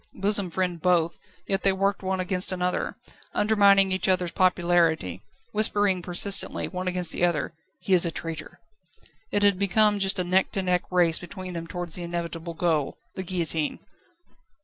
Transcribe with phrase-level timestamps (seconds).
[0.15, 2.97] Bosom friend both, yet they worked against one another,
[3.35, 8.59] undermining each other's popularity, whispering persistently, one against the other: "He is a traitor!"
[9.31, 12.97] It had become just a neck to neck race between them towards the inevitable goal
[13.13, 13.77] the guillotine.